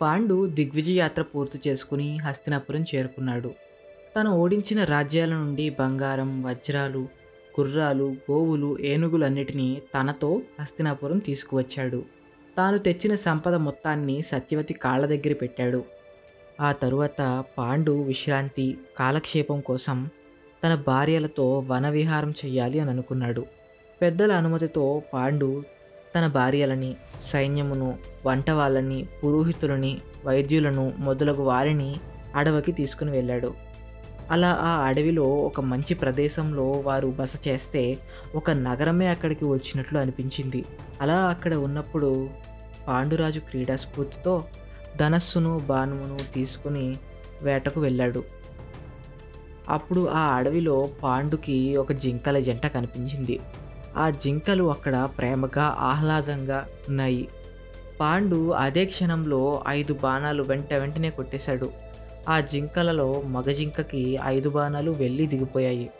[0.00, 3.54] పాండు దిగ్విజయ యాత్ర పూర్తి చేసుకుని హస్తినాపురం చేరుకున్నాడు.
[4.16, 7.08] తను ఓడించిన రాజ్యాల నుండి బంగారం వజ్రాలు
[7.60, 12.04] గుర్రాలు గోవులు ఏనుగులన్నిటినీ తనతో హస్తినాపురం తీసుకువచ్చాడు.
[12.56, 15.84] తాను తెచ్చిన సంపద మొత్తాన్ని సత్యవతి కాళ్ళ దగ్గర పెట్టాడు.
[16.60, 20.08] ఆ తరువాత పాండు విశ్రాంతి కాలక్షేపం కోసం
[20.64, 23.46] తన భార్యలతో వనవిహారం చేయాలి అని అనుకున్నాడు.
[24.02, 25.62] పెద్దల అనుమతితో పాండు
[26.16, 31.96] తన భార్యలని సైన్యమును వంట వాళ్ళని పురోహితులని వైద్యులను మొదలగు వారిని
[32.34, 33.54] అడవికి తీసుకుని వెళ్ళాడు.
[34.30, 37.98] అలా ఆ అడవిలో ఒక మంచి ప్రదేశంలో వారు బస చేస్తే
[38.34, 40.64] ఒక నగరమే అక్కడికి వచ్చినట్లు అనిపించింది.
[41.00, 42.28] అలా అక్కడ ఉన్నప్పుడు
[42.88, 44.44] పాండురాజు క్రీడా స్ఫూర్తితో
[44.96, 46.96] ధనస్సును బాణమును తీసుకుని
[47.42, 48.24] వేటకు వెళ్ళాడు.
[49.68, 53.40] అప్పుడు ఆ అడవిలో పాండుకి ఒక జింకల జంట కనిపించింది.
[53.96, 57.28] ఆ జింకలు అక్కడ ప్రేమగా ఆహ్లాదంగా ఉన్నాయి.
[58.00, 61.70] పాండు అదే క్షణంలో ఐదు బాణాలు వెంట వెంటనే కొట్టేశాడు.
[62.28, 65.90] ఆ జింకలలో మగ జింకకి ఐదు బాణాలు వెళ్ళి దిగిపోయాయి.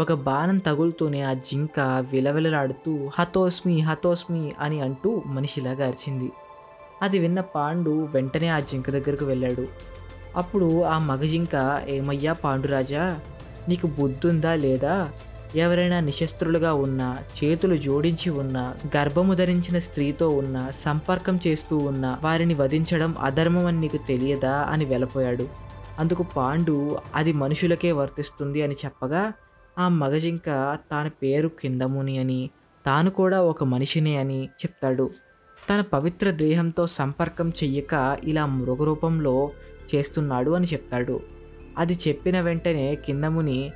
[0.00, 1.80] ఒక బాణం తగులుతూనే ఆ జింక
[2.12, 6.32] విలవిలలాడుతూ హతోస్మి హతోస్మి అని అంటూ మనిషిలాగా అరిచింది.
[7.02, 9.68] అది విన్న పాండు వెంటనే ఆ జింక దగ్గరకు వెళ్ళాడు.
[10.36, 13.20] అప్పుడు ఆ మగ జింక ఏమయ్యా పాండురాజా
[13.68, 15.12] నీకు బుద్ధుందా లేదా?
[15.56, 23.18] ఎవరైనా నిశస్త్రులుగా ఉన్న చేతులు జోడించి ఉన్న గర్భము ధరించిన స్త్రీతో ఉన్న సంపర్కం చేస్తూ ఉన్న వారిని వధించడం
[23.18, 25.48] అధర్మం అని నీకు తెలియదా అని వెళ్ళపోయాడు.
[25.98, 29.32] అందుకు పాండు అది మనుషులకే వర్తిస్తుంది అని చెప్పగా
[29.78, 32.50] ఆ మగజింక తాన పేరు కిందముని అని
[32.86, 35.10] తాను కూడా ఒక మనిషినే అని చెప్తాడు.
[35.70, 39.50] తన పవిత్ర దేహంతో సంపర్కం చెయ్యక ఇలా మృగరూపంలో
[39.94, 41.20] చేస్తున్నాడు అని చెప్తాడు.
[41.78, 43.72] అది చెప్పిన వెంటనే కిందముని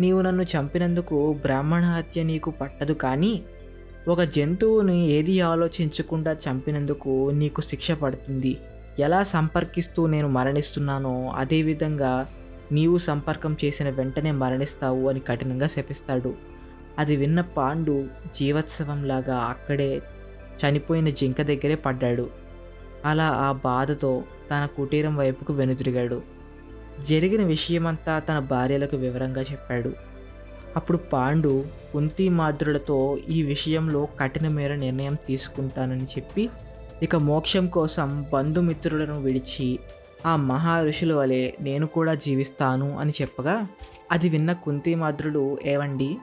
[0.00, 3.42] నీవు నన్ను చంపినందుకు బ్రాహ్మణ హత్య నీకు పట్టదు కానీ
[4.08, 8.56] ఒక జంతువుని ఏది ఆలోచించకుండా చంపినందుకు నీకు శిక్ష పడుతుంది.
[8.98, 12.26] ఎలా సంపర్కిస్తూ నేను మరణిస్తున్నానో అదేవిధంగా
[12.72, 16.34] నీవు సంపర్కం చేసిన వెంటనే మరణిస్తావు అని కఠినంగా శపిస్తాడు.
[16.98, 18.04] అది విన్న పాండు
[18.36, 20.02] జీవోత్సవంలాగా అక్కడే
[20.60, 22.30] చనిపోయిన జింక దగ్గరే పడ్డాడు.
[23.04, 26.22] అలా ఆ బాధతో తన కుటీరం వైపుకు వెనుదిరిగాడు.
[27.02, 29.92] జరిగిన విషయమంతా తన భార్యలకు వివరంగా చెప్పాడు.
[30.76, 36.50] అప్పుడు పాండు కుంతి మాద్రులతో ఈ విషయంలో కఠినమేర నిర్ణయం తీసుకుంటానని చెప్పి
[37.02, 39.78] ఇక మోక్షం కోసం బంధుమిత్రులను విడిచి
[40.26, 43.66] ఆ మహా ఋషుల వలె నేను కూడా జీవిస్తాను అని చెప్పగా
[44.12, 46.16] అది విన్న కుంతి మాద్రులు ఏవండి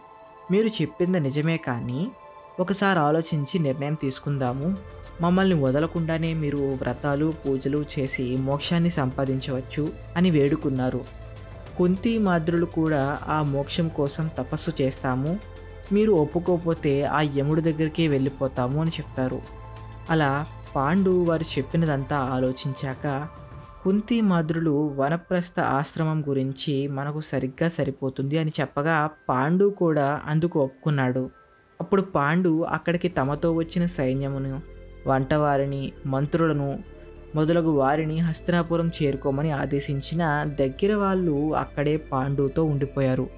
[0.52, 2.08] మీరు చెప్పింది నిజమే కానీ
[2.60, 4.78] ఒకసారి ఆలోచించి నిర్ణయం తీసుకుందాము.
[5.22, 11.02] మమ్మల్ని వదలకుండానే మీరు వ్రతాలు పూజలు చేసి మోక్షాన్ని సంపాదించవచ్చు అని వేడుకున్నారు.
[11.78, 15.40] కుంతి మాద్రులు కూడా ఆ మోక్షం కోసం తపస్సు చేస్తాము.
[15.92, 19.42] మీరు ఒప్పుకోకపోతే ఆ యముడి దగ్గరికి వెళ్ళిపోతాము అని చెప్తారు.
[20.10, 20.46] అలా
[20.76, 23.28] పాండు వారు చెప్పినదంతా ఆలోచించాక
[23.84, 31.30] కుంతి మాద్రులు వనప్రస్థ ఆశ్రమం గురించి మనకు సరిగ్గా సరిపోతుంది అని చెప్పగా పాండు కూడా అందుకు ఒప్పుకున్నాడు.
[31.82, 36.80] అప్పుడు పాండు అక్కడికి తమతో వచ్చిన సైన్యమును వంటవారిని మంత్రులను
[37.36, 43.30] మొదలగు వారిని హస్తినాపురం చేరుకోమని ఆదేశించిన దగ్గర వాళ్ళు అక్కడే పాండుతో ఉండిపోయారు.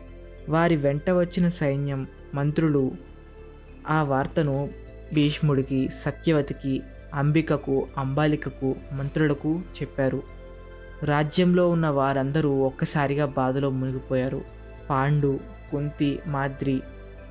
[0.49, 2.91] వారి వెంట వచ్చిన సైన్యం మంత్రులు
[3.89, 4.69] ఆ వార్తను
[5.13, 6.81] భీష్ముడికి సత్యవతికి
[7.13, 10.23] అంబికకు అంబాలికకు మంత్రులకు చెప్పారు.
[11.03, 14.41] రాజ్యంలో ఉన్న వారందరూ ఒక్కసారిగా బాధలో మునిగిపోయారు.
[14.89, 15.39] పాండు
[15.71, 16.81] కుంతి మాద్రి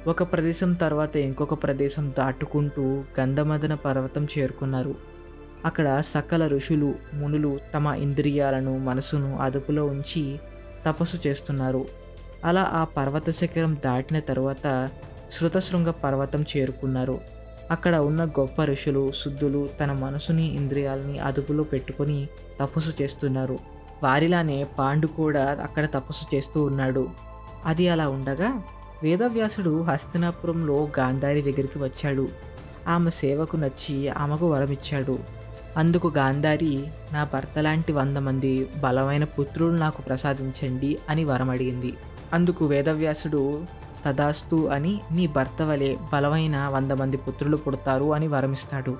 [0.07, 2.83] ఒక ప్రదేశం తర్వాత ఇంకొక ప్రదేశం దాటుకుంటూ
[3.21, 4.95] గంధమదన పర్వతం చేరుకున్నారు.
[5.65, 10.41] అక్కడ సకల ఋషులు మునులు తమ ఇంద్రియాలను మనసును అదుపులో ఉంచి
[10.87, 11.87] తపస్సు చేస్తున్నారు.
[12.45, 14.91] అలా ఆ పర్వత శిఖరం దాటిన తరువాత
[15.39, 17.21] శృతశృంగ పర్వతం చేరుకున్నారు.
[17.71, 22.29] అక్కడ ఉన్న గొప్ప ఋషులు శుద్ధులు తన మనసుని ఇంద్రియాలని అదుపులో పెట్టుకొని
[22.61, 23.59] తపస్సు చేస్తున్నారు.
[24.03, 27.09] వారిలానే పాండు కూడా అక్కడ తపస్సు చేస్తూ ఉన్నాడు.
[27.65, 28.63] అది అలా ఉండగా
[29.03, 32.29] వేదవ్యాసుడు హస్తినాపురంలో గాంధారి దగ్గరికి వచ్చాడు.
[32.89, 35.19] ఆమె సేవకు నచ్చి ఆమెకు వరమిచ్చాడు.
[35.77, 41.95] అందుకు గాంధారి నా భర్త లాంటి వంద మంది బలమైన పుత్రులు నాకు ప్రసాదించండి అని వరం అడిగింది
[42.33, 43.65] అందుకు వేదవ్యాసుడు
[44.07, 48.97] తదాస్తు అని నీ భర్త వలె బలమైన వంద మంది పుత్రులు పుడతారు అని వరమిస్తాడు.